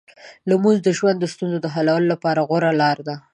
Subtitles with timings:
[0.49, 3.15] لمونځ د ژوند د ستونزو حلولو لپاره غوره لار ده.